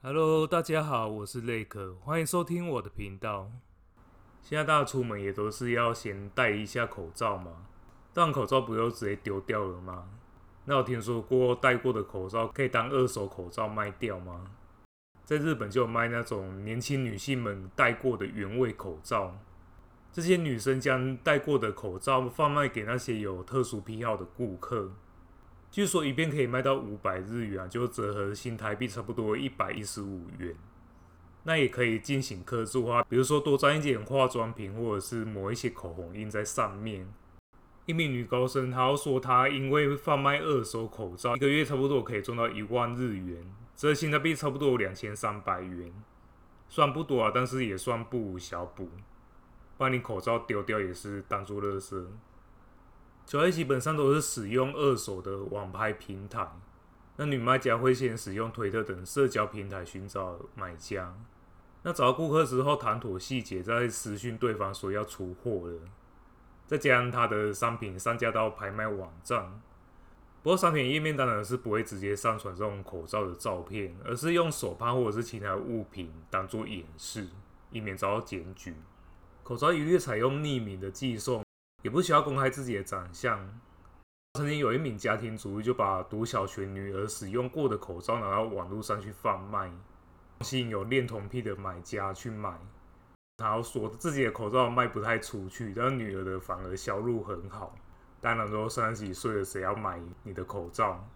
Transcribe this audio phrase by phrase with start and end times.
[0.00, 3.50] Hello，大家好，我是雷克，欢迎收听我的频道。
[4.40, 7.66] 现在大家出门也都是要先戴一下口罩嘛，
[8.14, 10.08] 戴完口罩不就直接丢掉了吗？
[10.66, 14.52] 那我听说过戴过的口罩可以当二手口罩卖掉吗？
[15.24, 19.36] 在日本就有卖那种年轻女性们戴过的原味口罩，
[20.12, 24.92] 这些女生将戴过的口罩贩卖给那些有特殊癖好的顾客。
[25.70, 30.54] 据说一片可以卖到五百日元啊，就折合新台币差不多一百一十五元。
[31.44, 37.06] 那也可以进行客制化，比如说多沾一点化妆品，或者是抹一些口红印在上面。
[37.86, 43.44] 一名女高生她说，她因为贩卖二手口罩，一个月差不多可以赚到一万日元，
[43.74, 45.92] 折新台币差不多两千三百元。
[46.68, 48.90] 算不多啊，但是也算不小补。
[49.78, 52.04] 把你口罩丢掉也是当做垃圾。
[53.28, 56.48] 交易基本上都是使用二手的网拍平台，
[57.16, 61.14] 那女卖家会先使用推特等社交平台寻找买家，
[61.82, 65.78] 那找到顾客之后谈妥细节，再私讯对方说要出货了，
[66.66, 69.60] 再将他的商品上架到拍卖网站。
[70.42, 77.28] 不过商品页面当然是不会直接上传这种口罩的照片，而是用手帕或者是其他物品当做掩饰，
[77.72, 78.74] 以免遭到检举。
[79.42, 81.44] 口罩一律采用匿名的寄送。
[81.82, 83.38] 也不需要公开自己的长相。
[84.34, 89.70] 曾经有一名家庭主妇就把读小学女儿使用过的口罩拿到网络上去贩卖，
[90.40, 92.58] 吸引有恋童癖的买家去买。
[93.38, 97.74] 然后说自己的口罩卖不太出去，但女儿的反而销路很好。
[98.20, 101.08] 当然都三十几岁了，谁要买你的口罩？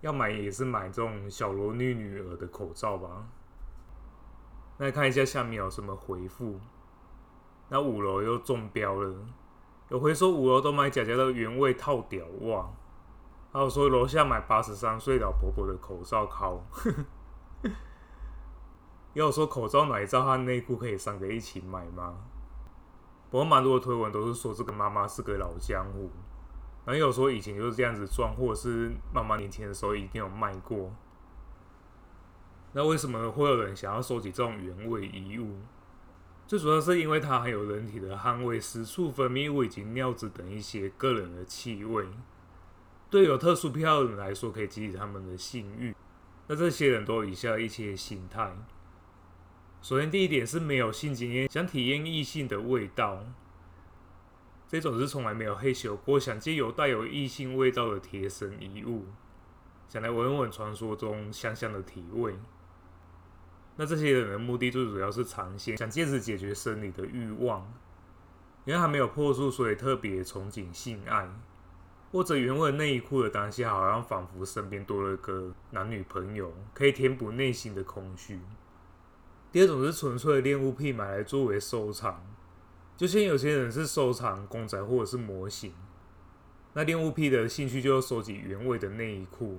[0.00, 3.28] 要买也是买这种小萝莉女儿的口罩吧。
[4.78, 6.58] 那看一下下面有什么回复。
[7.68, 9.14] 那五楼又中标了。
[9.90, 12.70] 有回说五楼都买假假的原味套屌袜，
[13.52, 16.64] 还有说楼下买八十三岁老婆婆的口罩靠，
[19.14, 22.14] 也有说口罩奶罩和内裤可以三个一起买吗？
[23.30, 26.08] 不过蛮多的推文都是说这个妈妈是个老江湖，
[26.84, 30.92] 然后有说以前就是这样子装，或者是妈妈年轻的时候一定有卖过。
[32.72, 35.58] 那为什么会有人想要收集这种原味衣物？
[36.50, 42.04] 最主要是因为它含有人体的汗味、私处分泌物以及尿渍等一些个人的气味，
[43.08, 45.94] 对有特殊癖好的人来说，可以激起他们的性欲。
[46.48, 48.52] 那这些人都有以下一些心态：
[49.80, 53.24] 首先，第一点是没有性经验，想体验异性的味道，
[54.66, 59.04] 这种是从来没有嘿咻过，想借由带有异性味道的贴身衣物，
[59.88, 62.34] 想来闻闻传说中香香的体味。
[63.80, 67.66] 那这些人的目的最主要是尝鲜，想借此解决生理的欲望，
[68.66, 71.26] 因为还没有破处，所以特别憧憬性爱。
[72.12, 78.38] 或者原味内衣裤的当下，好像仿佛身边多了个男女朋友，可以填补内心的空虚。
[79.50, 82.22] 第二种是纯粹的恋物癖，买来作为收藏，
[82.98, 85.72] 就像有些人是收藏公仔或者是模型。
[86.74, 89.58] 那恋物癖的兴趣就是收集原味的内衣裤，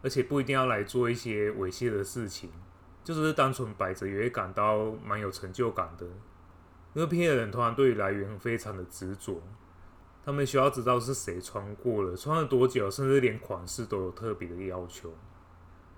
[0.00, 2.48] 而且不一定要来做一些猥亵的事情。
[3.04, 6.06] 就是单纯摆着也会感到蛮有成就感的。
[6.94, 9.40] 因为骗的人通常对于来源非常的执着，
[10.24, 15.12] 他们需要知道是谁穿过了，穿了多久，甚至连款式都有特别的要求。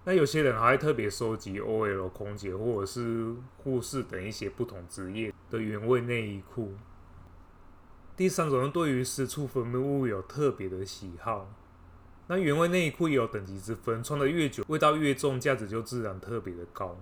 [0.04, 6.74] 那有些人还会特别收集 OL 空姐或者是护士等一些不同职业的原味内衣裤。
[8.16, 11.48] 第三种人对于私处分泌物有特别的喜好。
[12.30, 16.96] 那原味内衣裤也有等级之分，穿得越久，味道越重，价值就自然特别的高。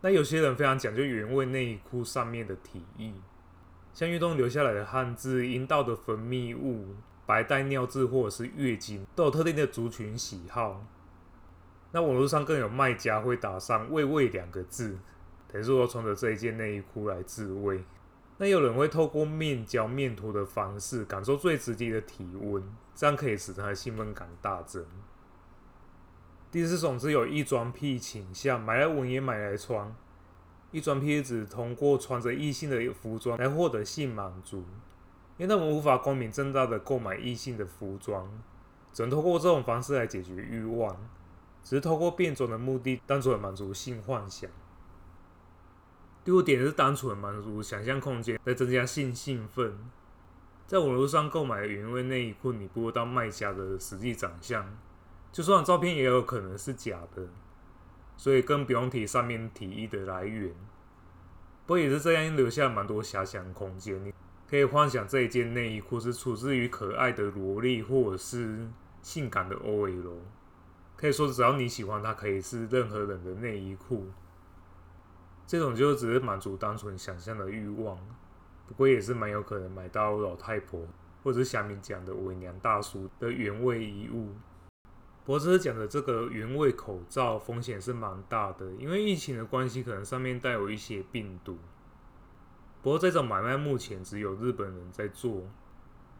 [0.00, 3.12] 那有些人非常讲究原味内衣裤上面的体液，
[3.92, 6.96] 像运动留下来的汗渍、阴道的分泌物、
[7.26, 10.82] 白带尿渍或者是月经，都有特定的族群喜好。
[11.92, 14.96] 那网络上更有卖家会打上“慰慰”两个字，
[15.46, 17.84] 等于说穿着这一件内衣裤来自慰。
[18.42, 22.64] 那有人会透过面交、面脱的方式，感受最直接的体温，
[22.94, 24.82] 这样可以使他的兴奋感大增。
[26.50, 29.94] 第四种是有异装癖倾向，买来闻也买来穿。
[30.70, 34.64] 异装癖指通过穿着异性的服装来获得性满足，
[35.36, 38.26] 因为他们无法光明正大的购买异性的服装，
[38.90, 40.96] 只能透过这种方式来解决欲望，
[41.62, 44.50] 只是透过变装的目的，单纯满足性幻想。
[46.22, 49.78] 第五点是单纯满足想象空间，来增加性兴奋。
[50.66, 54.78] 在网络上购买的原味内衣裤，你不知道卖家的实际长相，
[55.32, 57.26] 就算照片也有可能是假的，
[58.18, 60.54] 所以更不用提上面提议的来源。
[61.66, 64.04] 不过也是这样，留下蛮多遐想空间。
[64.04, 64.12] 你
[64.48, 68.68] 可以幻想这一件内衣裤是出自于可爱的萝莉，或者是
[69.00, 70.18] 性感的 OL。
[70.96, 74.06] 可以说，只要你喜欢它，可以是任何人的内衣裤。
[75.50, 77.98] 这种就只是满足单纯想象的欲望，
[78.68, 80.86] 不过也是蛮有可能买到老太婆
[81.24, 84.28] 或者是下面讲的伪娘大叔的原味衣物。
[85.24, 91.58] 不过这次讲的这个原味口罩风险是蛮大的，因为疫情的关系，可能上面带有一些病毒。
[92.80, 95.42] 不过这种买卖目前只有日本人在做，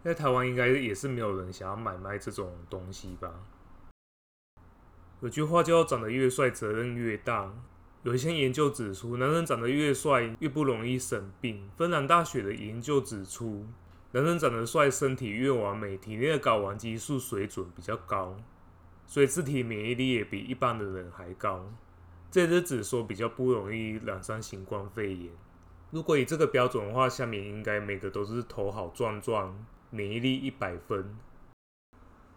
[0.02, 3.32] 在台湾应该也是没有人想要买卖这种东西吧。
[5.20, 7.54] 有句话叫“长得越帅，责任越大”。
[8.02, 11.68] 有一些研究指出，男人长得越帅，越不容易生病。
[11.76, 13.66] 芬兰大学的研究指出，
[14.12, 18.34] 男人长得帅，身体越完美，体内的睾丸激素水准比较高，
[19.06, 21.70] 所以自体免疫力也比一般的人还高。
[22.30, 25.30] 这是指说比较不容易染上新冠肺炎。
[25.90, 29.54] 如果以这个标准的话，下面应该每个都是头好壮壮，
[29.90, 31.04] 免疫力一百分。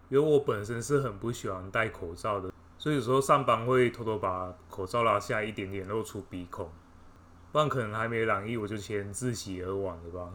[0.10, 2.53] 因为我本身是很不喜欢戴口罩的。
[2.84, 6.70] 所以有时候上班会偷偷把口罩拉下一点点，露出鼻孔，
[7.50, 10.34] 不然可能还没染疫，我就先窒息而亡了吧。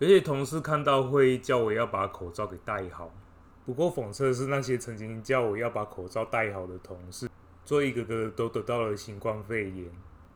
[0.00, 3.12] 有些同事看到会叫我要把口罩给戴好，
[3.64, 7.30] 不过讽刺的是，那些曾经叫我要把口罩戴好的同事，
[7.64, 9.88] 做一个个都得到了新冠肺炎，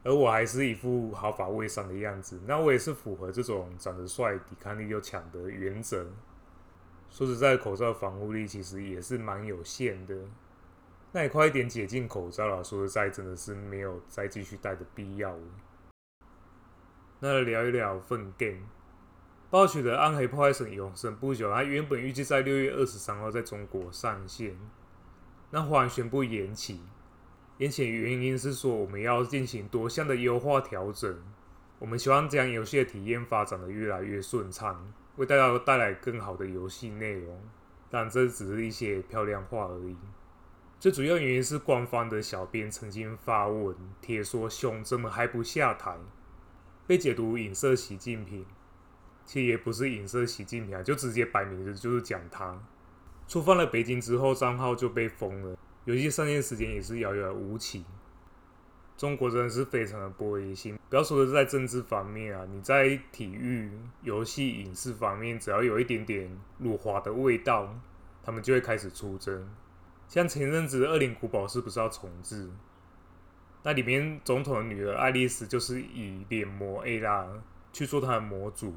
[0.05, 2.39] 而我还是一副毫发未伤的样子。
[2.47, 6.07] 那我也是符合这种长得帅、抵抗力又强的原则。
[7.11, 10.15] 说实在，口罩防护力其实也是蛮有限的。
[11.13, 15.43] 那也快一点解禁口罩了，说实在，真的是没有再继续戴的必要了。
[17.21, 18.53] 那聊一聊《粪 game》。
[19.51, 24.57] 暴雪的《暗黑破坏神：永生不久》，它原本预计在六月二十三号在中国上线，
[25.51, 26.81] 那忽然宣布延期。
[27.59, 31.23] 延期的原因是说，我们要进行多项的优化调整，
[31.79, 37.39] 我们希望将游戏的体验发展的越来越顺畅，为大家带来更好的游戏内容。
[37.91, 39.95] 但这只是一些漂亮话而已。
[40.83, 45.97] 最主要原因是官方的小编曾经发文贴说，熊怎么还不下台？
[46.89, 48.45] 被解读影射习近平，
[49.25, 52.61] 其实也不是影射习近平啊，就直接摆明的就是讲他。
[53.29, 57.85] 触犯了北京之后，账号就被封了，游戏上线时间也是遥遥无期。
[58.97, 63.71] 中国真的是非常的玻璃心，不要说的是在政治方面啊，你在体育、
[64.01, 67.73] 游戏、影视方面，只要有一点点辱华的味道，
[68.25, 69.49] 他们就会开始出征。
[70.13, 72.51] 像前阵子《二零古堡》是不是要重置？
[73.63, 77.27] 那里面总统的女儿爱丽丝就是以脸魔 A 拉
[77.73, 78.75] 去做她的模组。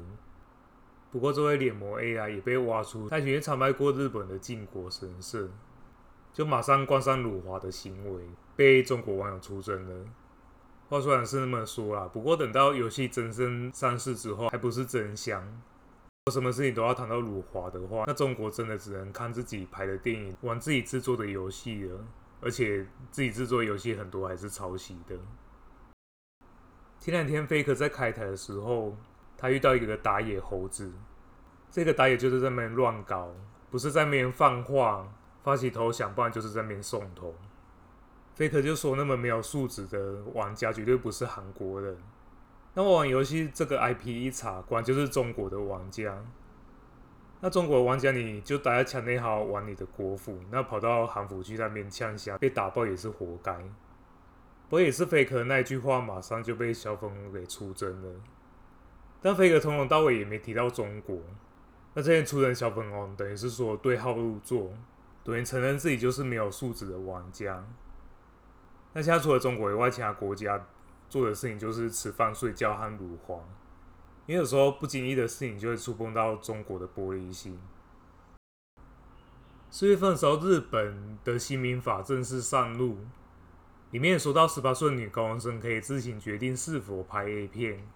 [1.12, 5.50] 不过这位脸魔 A 拉也被挖出，她曾经参拜过日本的靖国神社，
[6.32, 8.22] 就马上冠上辱华的行为，
[8.56, 10.06] 被中国网友出征了。
[10.88, 15.60] 话虽然是那么说啦，不过等到游戏真正上市之后，还不是真香。
[16.32, 22.04] 什么事情都要谈到辱华的话，那中国真的只能看自己拍的电影，玩自己制作的游戏了。
[22.40, 25.16] 而且自己制作游戏很多还是抄袭的。
[26.98, 28.96] 前两天 Faker 在开台的时候，
[29.38, 30.92] 他遇到一个打野猴子，
[31.70, 33.32] 这个打野就是在那边乱搞，
[33.70, 35.08] 不是在那边放话
[35.44, 37.34] 发起投降，不然就是在那边送头。
[38.36, 41.96] Faker 就说，那么没有素质的玩家绝对不是韩国人。
[42.78, 46.22] 那我玩游戏这个 IP 一查，果然就是中国的玩家。
[47.40, 53.54] 那中国的玩家，你就待在墙内好好玩你的国服，那跑到韩服去那边呛虾，被打爆也是活该。
[54.68, 58.20] 不过也是 Faker 那一句话，马上就被小粉给出征了。
[59.22, 61.18] 但 Faker 从头到尾也没提到中国。
[61.94, 64.70] 那这些出征小粉红，等于是说对号入座，
[65.24, 67.64] 等于承认自己就是没有素质的玩家。
[68.92, 70.62] 那现在除了中国以外，其他国家。
[71.08, 73.36] 做的事情就是吃饭、睡觉和辱华，
[74.26, 77.58] 因为有时候不经意的事情就会触碰到中国的玻璃心。
[79.70, 82.98] 四月份的时候，日本的新民法正式上路，
[83.90, 87.86] 里面说到十八岁女高中生可以自行决定是否拍 A 片，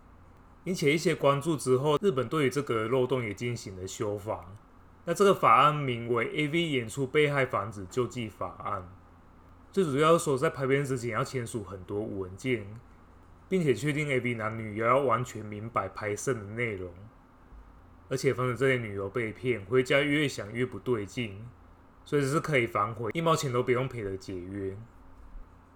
[0.64, 4.44] 引起一些关注之后，日本对于这个漏洞也进行了修法。
[5.06, 8.82] 那这个法案名为《AV 演出被害防止救济法案》，
[9.72, 12.66] 最主要说在拍片之前要签署很多文件。
[13.50, 16.94] 并且确定 AV 男女也要完全明白拍摄的内容，
[18.08, 21.44] 而且防止这些女友被骗，回家越想越不对劲，
[22.04, 24.78] 所以这是可以反悔，一毛钱都不用赔的解约。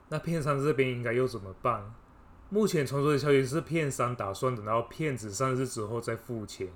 [0.09, 1.93] 那片商这边应该又怎么办？
[2.49, 6.69] 目前传出的消息是，片商打算等到片子上市之后再付钱，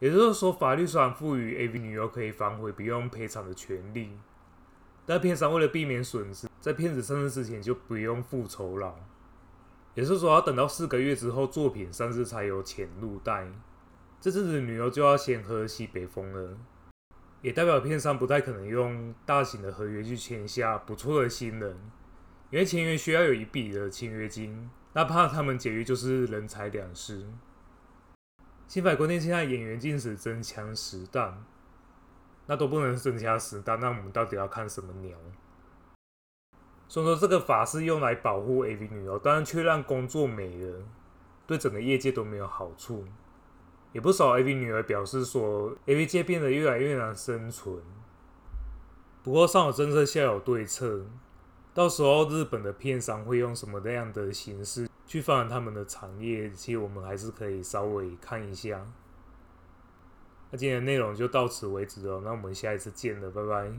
[0.00, 4.18] 也就是说，法律虽然赋予 AV 女优可以反悔不用赔偿的权利，
[5.06, 8.96] 但片商为了避免损失，在片子上市之前就不用付酬劳。
[9.94, 13.46] 也是说，要等到四个月之后，作品上市才有钱入袋。
[14.20, 16.56] 这阵子女优就要先喝西北风了，
[17.42, 21.76] 也代表片商不太可能用大型的合约去签下不错的新人，
[22.50, 27.26] 因为签约需要有一笔的签约金，那怕他们解约就是人财两失。
[28.68, 31.44] 新法规定现在演员禁止真枪实弹，
[32.46, 35.18] 那都不能真枪实弹，那我们到底要看什么鸟？
[36.88, 40.82] 所以说这个法是用来保护 AV 女优，当然却让工作没了，
[41.46, 43.04] 对整个业界都没有好处。
[43.92, 47.78] 也不少 AV 女优表示说，AV 界变得越来越难生存。
[49.22, 51.04] 不过上有政策，下有对策，
[51.74, 56.50] 到时候日本的片商会用什么那样的形式去发展他们的产业？
[56.50, 58.84] 其实我们还是可以稍微看一下。
[60.50, 63.72] 那今天的内容就到此为止哦，那我们下一次见了，拜拜。